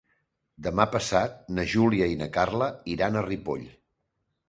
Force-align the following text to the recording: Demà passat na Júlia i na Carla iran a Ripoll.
Demà 0.67 0.87
passat 0.95 1.37
na 1.59 1.67
Júlia 1.75 2.09
i 2.15 2.19
na 2.25 2.31
Carla 2.41 2.73
iran 2.97 3.19
a 3.19 3.27
Ripoll. 3.33 3.73